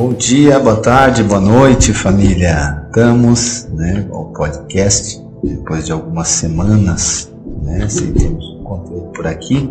[0.00, 2.86] Bom dia, boa tarde, boa noite, família.
[2.86, 7.30] Estamos né, ao podcast depois de algumas semanas
[7.62, 9.70] né, sem termos conteúdo por aqui.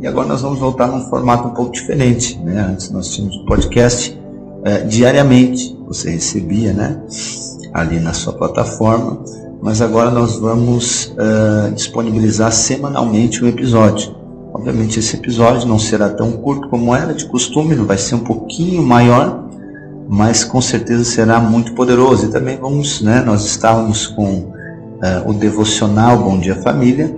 [0.00, 2.38] E agora nós vamos voltar num formato um pouco diferente.
[2.40, 2.60] Né?
[2.60, 4.20] Antes nós tínhamos o podcast
[4.64, 7.00] é, diariamente, você recebia né,
[7.72, 9.24] ali na sua plataforma,
[9.62, 14.14] mas agora nós vamos uh, disponibilizar semanalmente um episódio.
[14.58, 18.82] Obviamente esse episódio não será tão curto como era de costume, vai ser um pouquinho
[18.82, 19.48] maior,
[20.08, 22.26] mas com certeza será muito poderoso.
[22.26, 27.14] E também vamos, né, nós estávamos com uh, o devocional Bom Dia Família.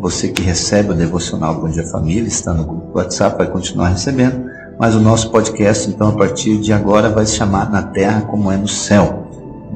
[0.00, 4.50] Você que recebe o devocional Bom Dia Família está no grupo WhatsApp, vai continuar recebendo.
[4.76, 8.50] Mas o nosso podcast, então, a partir de agora, vai se chamar Na Terra como
[8.50, 9.28] é no Céu.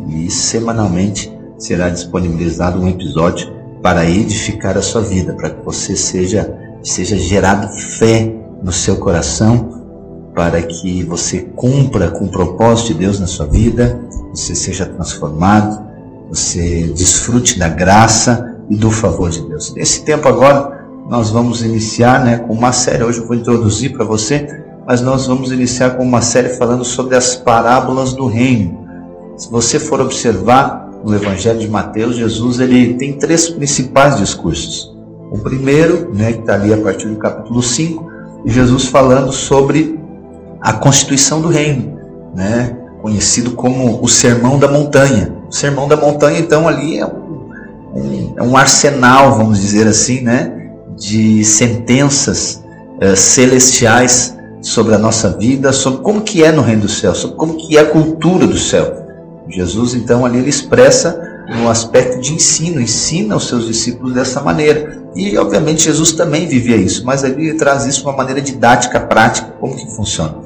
[0.09, 6.64] E semanalmente será disponibilizado um episódio para edificar a sua vida, para que você seja
[6.85, 9.83] seja gerado fé no seu coração
[10.35, 14.01] para que você cumpra com o propósito de Deus na sua vida,
[14.31, 15.83] você seja transformado,
[16.29, 19.73] você desfrute da graça e do favor de Deus.
[19.75, 24.05] Nesse tempo agora, nós vamos iniciar né, com uma série, hoje eu vou introduzir para
[24.05, 28.85] você, mas nós vamos iniciar com uma série falando sobre as parábolas do reino.
[29.37, 34.94] Se você for observar no Evangelho de Mateus, Jesus ele tem três principais discursos.
[35.31, 38.13] O primeiro, né, que está ali a partir do capítulo 5,
[38.45, 39.99] Jesus falando sobre
[40.61, 41.99] a constituição do reino,
[42.35, 45.35] né, conhecido como o Sermão da Montanha.
[45.49, 50.71] O Sermão da Montanha, então, ali é um, é um arsenal, vamos dizer assim, né,
[50.97, 52.63] de sentenças
[53.03, 57.37] uh, celestiais sobre a nossa vida, sobre como que é no reino do céu, sobre
[57.37, 59.05] como que é a cultura do céu.
[59.49, 65.03] Jesus, então, ali ele expressa no aspecto de ensino, ensina os seus discípulos dessa maneira.
[65.15, 69.55] E, obviamente, Jesus também vivia isso, mas ele traz isso de uma maneira didática, prática,
[69.61, 70.37] como que funciona.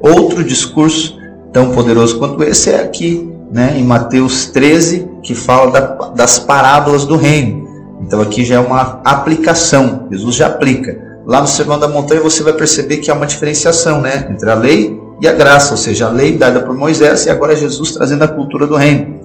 [0.00, 1.18] Outro discurso
[1.52, 5.80] tão poderoso quanto esse é aqui, né, em Mateus 13, que fala da,
[6.10, 7.66] das parábolas do reino.
[8.00, 11.08] Então aqui já é uma aplicação, Jesus já aplica.
[11.26, 14.54] Lá no Sermão da Montanha você vai perceber que há uma diferenciação né, entre a
[14.54, 18.22] lei e a graça, ou seja, a lei dada por Moisés e agora Jesus trazendo
[18.22, 19.17] a cultura do reino.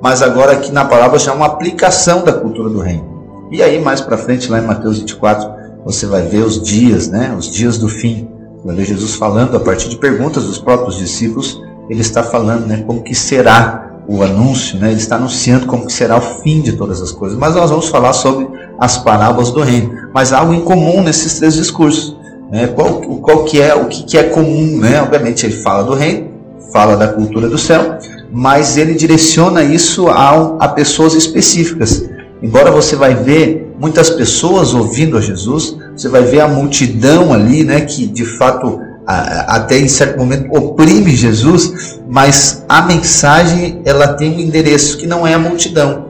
[0.00, 3.48] Mas agora aqui na palavra já é uma aplicação da cultura do reino.
[3.50, 5.50] E aí mais para frente, lá em Mateus 24,
[5.84, 7.34] você vai ver os dias, né?
[7.36, 8.28] Os dias do fim.
[8.56, 11.62] Você vai ver Jesus falando a partir de perguntas dos próprios discípulos.
[11.88, 12.84] Ele está falando, né?
[12.86, 14.90] Como que será o anúncio, né?
[14.90, 17.38] Ele está anunciando como que será o fim de todas as coisas.
[17.38, 18.48] Mas nós vamos falar sobre
[18.78, 20.10] as parábolas do reino.
[20.12, 22.16] Mas há algo em comum nesses três discursos.
[22.50, 22.66] Né?
[22.68, 25.02] Qual, qual que é o que, que é comum, né?
[25.02, 26.27] Obviamente ele fala do reino,
[26.72, 27.98] fala da cultura do céu,
[28.32, 32.08] mas ele direciona isso a, a pessoas específicas.
[32.42, 37.64] Embora você vai ver muitas pessoas ouvindo a Jesus, você vai ver a multidão ali,
[37.64, 44.36] né, que de fato até em certo momento oprime Jesus, mas a mensagem ela tem
[44.36, 46.08] um endereço que não é a multidão.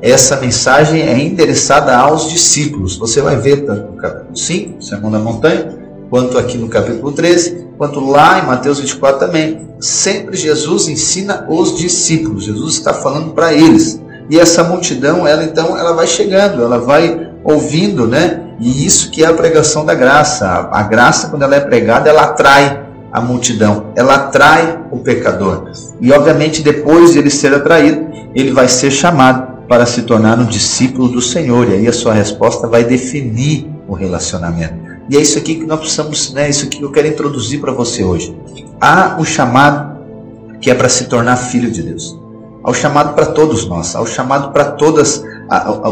[0.00, 2.96] Essa mensagem é endereçada aos discípulos.
[2.96, 5.76] Você vai ver tanto no capítulo 5, Sermão da Montanha,
[6.08, 9.68] quanto aqui no capítulo 13, quanto lá em Mateus 24 também.
[9.80, 12.44] Sempre Jesus ensina os discípulos.
[12.44, 14.02] Jesus está falando para eles.
[14.28, 18.42] E essa multidão, ela então, ela vai chegando, ela vai ouvindo, né?
[18.60, 20.46] E isso que é a pregação da graça.
[20.46, 25.70] A, a graça, quando ela é pregada, ela atrai a multidão, ela atrai o pecador.
[26.00, 30.46] E obviamente, depois de ele ser atraído, ele vai ser chamado para se tornar um
[30.46, 31.68] discípulo do Senhor.
[31.70, 34.87] E aí a sua resposta vai definir o relacionamento.
[35.08, 36.48] E é isso aqui que nós precisamos, né?
[36.48, 38.36] Isso que eu quero introduzir para você hoje.
[38.80, 39.98] Há o chamado
[40.60, 42.18] que é para se tornar filho de Deus
[42.68, 45.24] ao chamado para todos nós, ao chamado para todos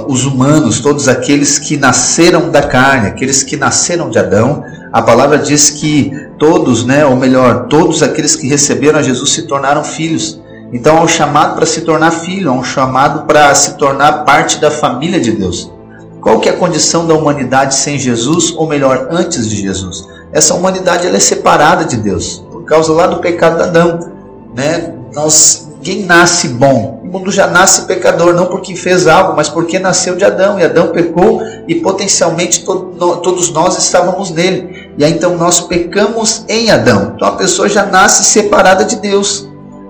[0.09, 4.63] os humanos, todos aqueles que nasceram da carne, aqueles que nasceram de Adão.
[4.93, 9.43] A palavra diz que todos, né, ou melhor, todos aqueles que receberam a Jesus se
[9.43, 10.39] tornaram filhos.
[10.71, 14.61] Então, há um chamado para se tornar filho, há um chamado para se tornar parte
[14.61, 15.73] da família de Deus.
[16.21, 20.09] Qual que é a condição da humanidade sem Jesus, ou melhor, antes de Jesus?
[20.33, 24.11] Essa humanidade ela é separada de Deus, por causa lá do pecado de Adão.
[24.55, 24.93] Né?
[25.15, 27.01] Nós Ninguém nasce bom.
[27.05, 30.59] O mundo já nasce pecador, não porque fez algo, mas porque nasceu de Adão.
[30.59, 34.91] E Adão pecou e potencialmente todos nós estávamos nele.
[34.99, 37.13] E aí então nós pecamos em Adão.
[37.15, 39.46] Então a pessoa já nasce separada de Deus.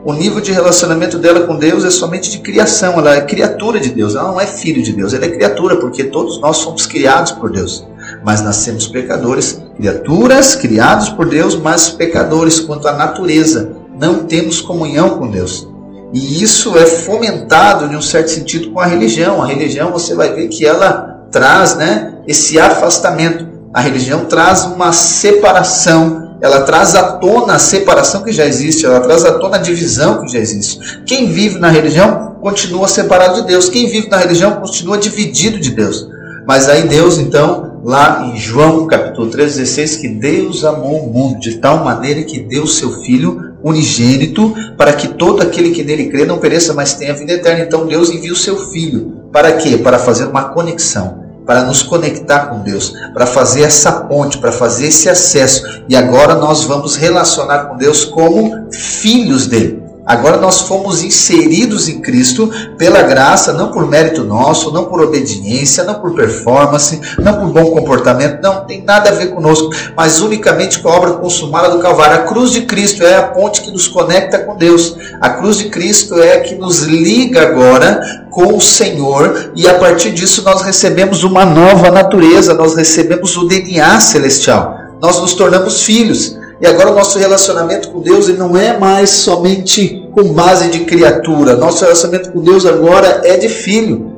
[0.06, 2.93] O nível de relacionamento dela com Deus é somente de criação.
[2.93, 4.14] Ela é criatura de Deus.
[4.14, 5.12] Ela não é filho de Deus.
[5.12, 7.85] Ela é criatura, porque todos nós somos criados por Deus.
[8.25, 13.73] Mas nascemos pecadores, criaturas criados por Deus, mas pecadores quanto à natureza.
[13.99, 15.67] Não temos comunhão com Deus.
[16.12, 19.43] E isso é fomentado, em um certo sentido, com a religião.
[19.43, 23.44] A religião, você vai ver que ela traz né, esse afastamento.
[23.75, 29.00] A religião traz uma separação ela traz à tona a separação que já existe, ela
[29.00, 30.78] traz à tona a divisão que já existe.
[31.04, 35.70] Quem vive na religião continua separado de Deus, quem vive na religião continua dividido de
[35.70, 36.08] Deus.
[36.46, 41.40] Mas aí Deus, então, lá em João capítulo 3, 16, que Deus amou o mundo
[41.40, 46.24] de tal maneira que deu seu Filho unigênito para que todo aquele que nele crê
[46.24, 47.64] não pereça, mas tenha vida eterna.
[47.64, 49.24] Então Deus envia o seu Filho.
[49.32, 49.76] Para quê?
[49.76, 54.88] Para fazer uma conexão para nos conectar com Deus, para fazer essa ponte, para fazer
[54.88, 55.84] esse acesso.
[55.88, 59.85] E agora nós vamos relacionar com Deus como filhos dele.
[60.06, 62.49] Agora nós fomos inseridos em Cristo
[62.79, 67.73] pela graça, não por mérito nosso, não por obediência, não por performance, não por bom
[67.73, 72.17] comportamento, não tem nada a ver conosco, mas unicamente com a obra consumada do Calvário.
[72.17, 74.97] A cruz de Cristo é a ponte que nos conecta com Deus.
[75.20, 78.00] A cruz de Cristo é a que nos liga agora
[78.31, 83.49] com o Senhor e a partir disso nós recebemos uma nova natureza, nós recebemos o
[83.49, 84.79] DNA celestial.
[85.00, 86.37] Nós nos tornamos filhos.
[86.61, 90.81] E agora o nosso relacionamento com Deus ele não é mais somente com base de
[90.81, 91.56] criatura.
[91.56, 94.12] Nosso relacionamento com Deus agora é de filho.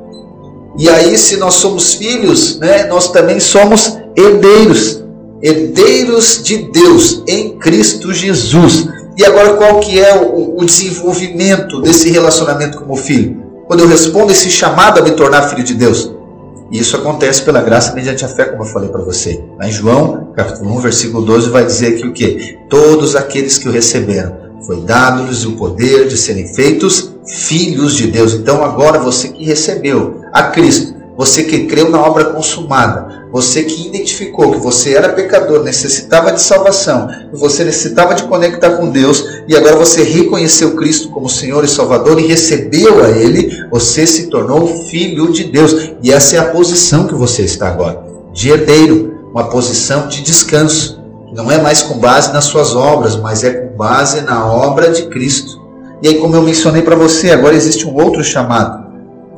[0.77, 5.03] E aí, se nós somos filhos, né, nós também somos herdeiros.
[5.41, 8.87] Herdeiros de Deus em Cristo Jesus.
[9.17, 13.43] E agora qual que é o, o desenvolvimento desse relacionamento como filho?
[13.67, 16.11] Quando eu respondo esse chamado a me tornar filho de Deus,
[16.71, 19.43] e isso acontece pela graça mediante a fé, como eu falei para você.
[19.61, 22.57] Em João, capítulo 1, versículo 12, vai dizer aqui o que?
[22.69, 28.33] Todos aqueles que o receberam, foi dado-lhes o poder de serem feitos filhos de Deus.
[28.33, 33.87] Então agora você que recebeu a Cristo, você que creu na obra consumada, você que
[33.87, 39.53] identificou que você era pecador, necessitava de salvação, você necessitava de conectar com Deus e
[39.53, 44.65] agora você reconheceu Cristo como Senhor e Salvador e recebeu a Ele, você se tornou
[44.85, 45.91] filho de Deus.
[46.01, 48.01] E essa é a posição que você está agora,
[48.31, 51.03] de herdeiro, uma posição de descanso.
[51.33, 55.07] Não é mais com base nas suas obras, mas é com base na obra de
[55.07, 55.59] Cristo.
[56.01, 58.88] E aí, como eu mencionei para você, agora existe um outro chamado.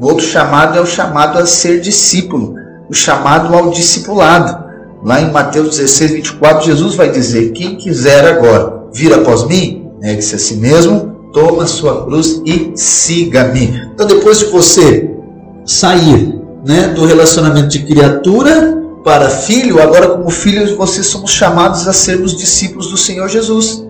[0.02, 2.56] O outro chamado é o chamado a ser discípulo
[2.92, 4.70] o chamado ao discipulado.
[5.04, 10.36] Lá em Mateus 16, 24, Jesus vai dizer: Quem quiser agora vir após mim, negue-se
[10.36, 13.82] a si mesmo, toma sua cruz e siga-me.
[13.94, 15.10] Então, depois de você
[15.66, 21.94] sair né, do relacionamento de criatura para filho, agora, como filhos, vocês somos chamados a
[21.94, 23.86] sermos discípulos do Senhor Jesus.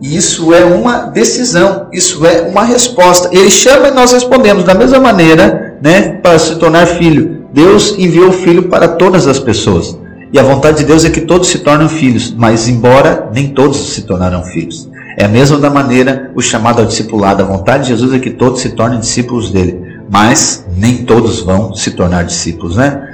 [0.00, 3.28] E isso é uma decisão, isso é uma resposta.
[3.32, 7.44] Ele chama e nós respondemos da mesma maneira, né, para se tornar filho.
[7.52, 9.98] Deus enviou o Filho para todas as pessoas.
[10.32, 13.92] E a vontade de Deus é que todos se tornem filhos, mas embora nem todos
[13.92, 14.88] se tornarão filhos.
[15.18, 17.42] É a mesma da maneira o chamado ao discipulado.
[17.42, 21.74] A vontade de Jesus é que todos se tornem discípulos dele, mas nem todos vão
[21.74, 23.06] se tornar discípulos, né?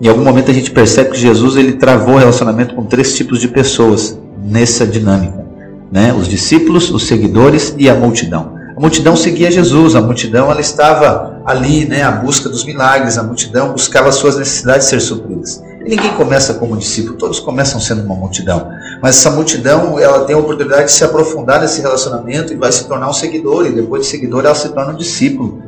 [0.00, 3.40] Em algum momento a gente percebe que Jesus ele travou o relacionamento com três tipos
[3.40, 5.44] de pessoas nessa dinâmica,
[5.90, 6.12] né?
[6.12, 8.58] Os discípulos, os seguidores e a multidão.
[8.78, 13.24] A multidão seguia Jesus, a multidão ela estava ali, né, à busca dos milagres, a
[13.24, 15.60] multidão buscava suas necessidades ser supridas.
[15.84, 18.68] E ninguém começa como discípulo, todos começam sendo uma multidão.
[19.02, 22.84] Mas essa multidão, ela tem a oportunidade de se aprofundar nesse relacionamento e vai se
[22.86, 25.60] tornar um seguidor, e depois de seguidor ela se torna um discípulo.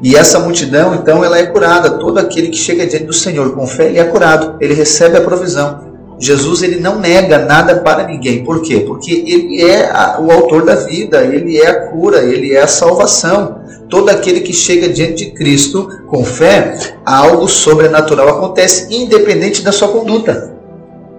[0.00, 1.98] E essa multidão, então, ela é curada.
[1.98, 5.20] Todo aquele que chega diante do Senhor com fé, ele é curado, ele recebe a
[5.20, 5.85] provisão.
[6.18, 8.42] Jesus ele não nega nada para ninguém.
[8.42, 8.80] Por quê?
[8.80, 12.66] Porque ele é a, o autor da vida, ele é a cura, ele é a
[12.66, 13.60] salvação.
[13.88, 19.88] Todo aquele que chega diante de Cristo com fé, algo sobrenatural acontece, independente da sua
[19.88, 20.54] conduta.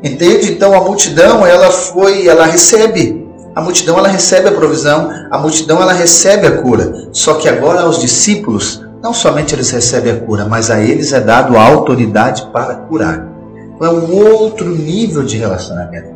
[0.04, 0.51] Entende?
[0.51, 3.25] Então a multidão, ela foi, ela recebe.
[3.56, 7.10] A multidão ela recebe a provisão, a multidão ela recebe a cura.
[7.12, 11.20] Só que agora aos discípulos, não somente eles recebem a cura, mas a eles é
[11.20, 13.37] dado a autoridade para curar
[13.81, 16.10] é um outro nível de relacionamento.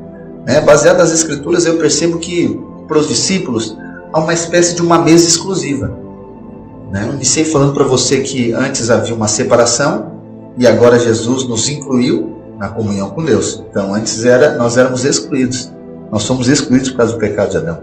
[0.45, 0.61] Né?
[0.61, 3.77] Baseado nas escrituras, eu percebo que para os discípulos
[4.11, 5.97] há uma espécie de uma mesa exclusiva.
[6.91, 7.05] Né?
[7.07, 10.11] Eu iniciei falando para você que antes havia uma separação
[10.57, 13.63] e agora Jesus nos incluiu na comunhão com Deus.
[13.69, 15.71] Então antes era nós éramos excluídos.
[16.11, 17.79] Nós somos excluídos por causa do pecado de Adão.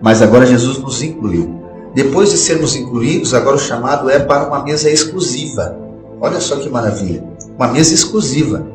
[0.00, 1.60] Mas agora Jesus nos incluiu.
[1.94, 5.76] Depois de sermos incluídos, agora o chamado é para uma mesa exclusiva.
[6.20, 7.22] Olha só que maravilha.
[7.56, 8.66] Uma mesa exclusiva.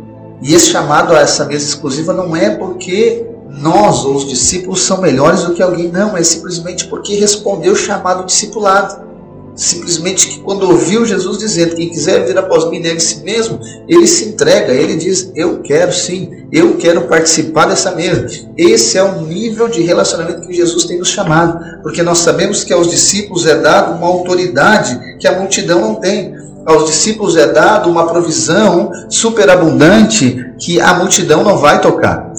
[0.42, 5.02] E esse chamado a essa mesa exclusiva não é porque nós ou os discípulos são
[5.02, 9.12] melhores do que alguém, não, é simplesmente porque respondeu o chamado discipulado.
[9.54, 14.08] Simplesmente que quando ouviu Jesus dizendo: Quem quiser vir após mim, negue si mesmo, ele
[14.08, 18.28] se entrega, ele diz: Eu quero sim, eu quero participar dessa mesa.
[18.58, 22.72] Esse é o nível de relacionamento que Jesus tem nos chamado, porque nós sabemos que
[22.72, 26.34] aos discípulos é dado uma autoridade que a multidão não tem
[26.66, 32.32] aos discípulos é dado uma provisão superabundante que a multidão não vai tocar.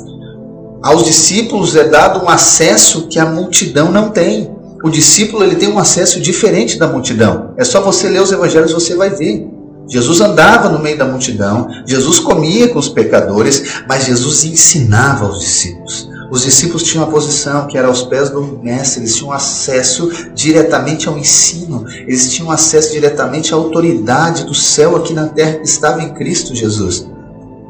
[0.83, 4.51] aos discípulos é dado um acesso que a multidão não tem.
[4.83, 7.55] O discípulo ele tem um acesso diferente da multidão.
[7.57, 9.49] É só você ler os evangelhos você vai ver.
[9.89, 15.41] Jesus andava no meio da multidão, Jesus comia com os pecadores, mas Jesus ensinava aos
[15.41, 16.09] discípulos.
[16.33, 21.07] Os discípulos tinham uma posição que era aos pés do mestre, eles tinham acesso diretamente
[21.07, 26.03] ao ensino, eles tinham acesso diretamente à autoridade do céu aqui na terra que estava
[26.03, 27.07] em Cristo Jesus.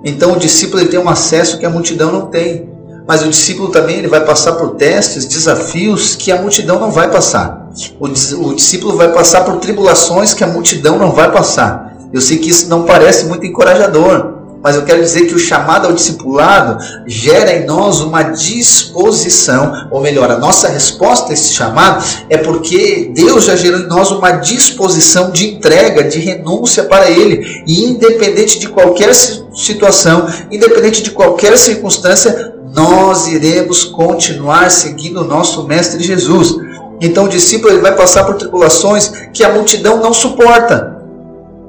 [0.04, 2.70] Então o discípulo ele tem um acesso que a multidão não tem.
[3.04, 7.10] Mas o discípulo também ele vai passar por testes, desafios que a multidão não vai
[7.10, 7.68] passar.
[7.98, 11.96] O, o discípulo vai passar por tribulações que a multidão não vai passar.
[12.12, 15.86] Eu sei que isso não parece muito encorajador, mas eu quero dizer que o chamado
[15.86, 22.04] ao discipulado gera em nós uma disposição, ou melhor, a nossa resposta a esse chamado
[22.30, 27.64] é porque Deus já gerou em nós uma disposição de entrega, de renúncia para Ele,
[27.66, 35.66] e independente de qualquer situação, independente de qualquer circunstância, nós iremos continuar seguindo o nosso
[35.66, 36.56] Mestre Jesus.
[37.00, 40.91] Então o discípulo ele vai passar por tribulações que a multidão não suporta.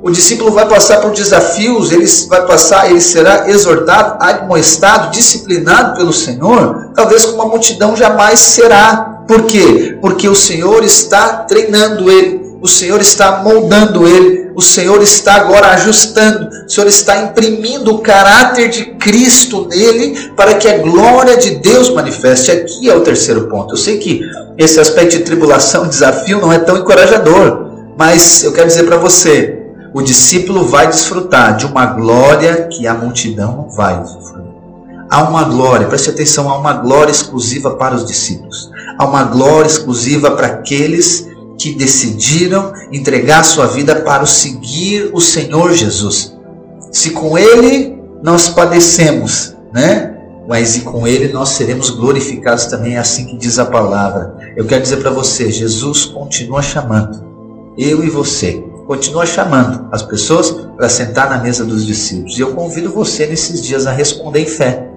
[0.03, 6.11] O discípulo vai passar por desafios, ele vai passar, ele será exortado, admoestado, disciplinado pelo
[6.11, 9.23] Senhor, talvez como a multidão jamais será.
[9.25, 9.97] Por quê?
[10.01, 15.67] Porque o Senhor está treinando ele, o Senhor está moldando ele, o Senhor está agora
[15.67, 21.51] ajustando, o Senhor está imprimindo o caráter de Cristo nele para que a glória de
[21.51, 22.51] Deus manifeste.
[22.51, 23.73] Aqui é o terceiro ponto.
[23.73, 24.19] Eu sei que
[24.57, 29.62] esse aspecto de tribulação, desafio, não é tão encorajador, mas eu quero dizer para você:
[29.93, 34.43] o discípulo vai desfrutar de uma glória que a multidão não vai desfrutar.
[35.09, 38.71] Há uma glória, preste atenção, há uma glória exclusiva para os discípulos.
[38.97, 41.27] Há uma glória exclusiva para aqueles
[41.59, 46.35] que decidiram entregar sua vida para o seguir o Senhor Jesus.
[46.91, 50.17] Se com Ele nós padecemos, né?
[50.47, 54.35] Mas e com Ele nós seremos glorificados também, é assim que diz a palavra.
[54.57, 57.23] Eu quero dizer para você, Jesus continua chamando,
[57.77, 62.37] eu e você, continua chamando as pessoas para sentar na mesa dos discípulos.
[62.37, 64.87] E eu convido você nesses dias a responder em fé.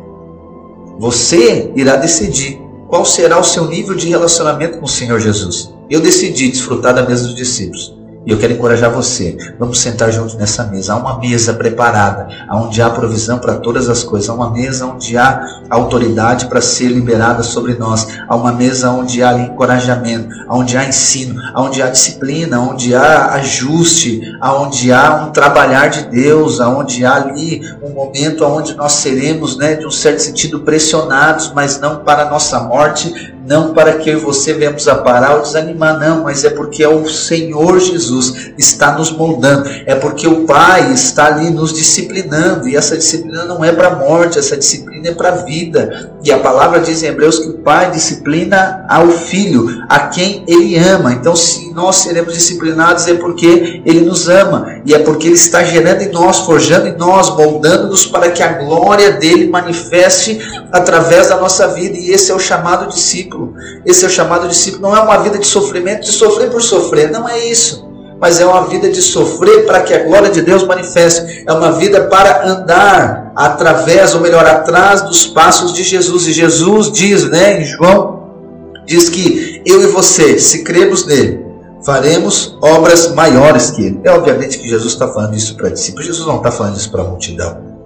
[0.98, 5.72] Você irá decidir qual será o seu nível de relacionamento com o Senhor Jesus.
[5.88, 7.95] Eu decidi desfrutar da mesa dos discípulos.
[8.26, 9.36] E eu quero encorajar você.
[9.56, 10.94] Vamos sentar juntos nessa mesa.
[10.94, 14.28] Há uma mesa preparada, onde há provisão para todas as coisas.
[14.28, 18.18] Há uma mesa onde há autoridade para ser liberada sobre nós.
[18.28, 24.20] Há uma mesa onde há encorajamento, onde há ensino, onde há disciplina, onde há ajuste,
[24.42, 29.76] onde há um trabalhar de Deus, onde há ali um momento onde nós seremos, né,
[29.76, 34.18] de um certo sentido, pressionados, mas não para a nossa morte, não para que eu
[34.18, 38.50] e você venhamos a parar ou desanimar, não, mas é porque é o Senhor Jesus
[38.58, 43.64] está nos moldando, é porque o Pai está ali nos disciplinando, e essa disciplina não
[43.64, 46.10] é para a morte, essa disciplina é para a vida.
[46.24, 50.76] E a palavra diz em Hebreus que o Pai disciplina ao Filho, a quem Ele
[50.76, 51.12] ama.
[51.12, 55.62] Então, se nós seremos disciplinados, é porque Ele nos ama, e é porque Ele está
[55.62, 60.40] gerando em nós, forjando em nós, moldando-nos para que a glória dele manifeste
[60.72, 63.54] através da nossa vida, e esse é o chamado discípulo discípulo.
[63.84, 64.82] Esse é o chamado discípulo.
[64.82, 67.10] Não é uma vida de sofrimento, de sofrer por sofrer.
[67.10, 67.86] Não é isso.
[68.18, 71.44] Mas é uma vida de sofrer para que a glória de Deus manifeste.
[71.46, 76.26] É uma vida para andar através, ou melhor, atrás dos passos de Jesus.
[76.26, 78.30] E Jesus diz, né, em João,
[78.86, 81.44] diz que eu e você, se cremos nele,
[81.84, 84.00] faremos obras maiores que ele.
[84.02, 86.06] É obviamente que Jesus está falando isso para discípulos.
[86.06, 87.76] Jesus não está falando isso para a multidão.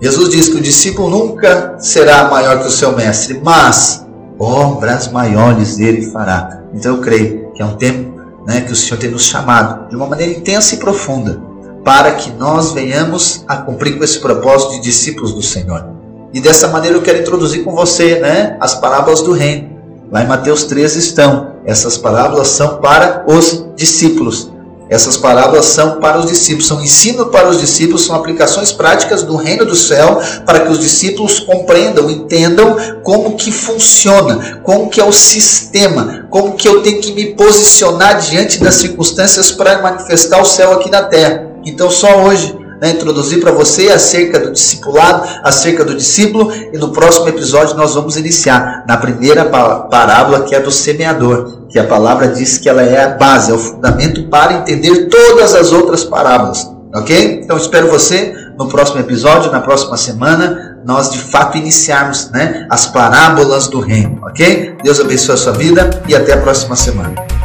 [0.00, 4.07] Jesus diz que o discípulo nunca será maior que o seu mestre, mas
[4.38, 6.62] obras maiores ele fará.
[6.74, 9.96] Então eu creio que é um tempo né, que o Senhor tem nos chamado de
[9.96, 11.40] uma maneira intensa e profunda
[11.84, 15.86] para que nós venhamos a cumprir com esse propósito de discípulos do Senhor.
[16.32, 19.78] E dessa maneira eu quero introduzir com você né, as parábolas do reino.
[20.10, 21.54] Lá em Mateus 13 estão.
[21.64, 24.50] Essas parábolas são para os discípulos.
[24.88, 29.36] Essas parábolas são para os discípulos, são ensino para os discípulos, são aplicações práticas do
[29.36, 35.04] reino do céu para que os discípulos compreendam, entendam como que funciona, como que é
[35.04, 40.44] o sistema, como que eu tenho que me posicionar diante das circunstâncias para manifestar o
[40.44, 41.46] céu aqui na terra.
[41.64, 46.90] Então só hoje né, introduzir para você acerca do discipulado, acerca do discípulo, e no
[46.90, 52.28] próximo episódio nós vamos iniciar na primeira parábola que é do semeador, que a palavra
[52.28, 56.70] diz que ela é a base, é o fundamento para entender todas as outras parábolas.
[56.94, 57.40] Ok?
[57.44, 62.86] Então espero você no próximo episódio, na próxima semana, nós de fato iniciarmos né, as
[62.86, 64.20] parábolas do reino.
[64.22, 64.76] Ok?
[64.82, 67.37] Deus abençoe a sua vida e até a próxima semana.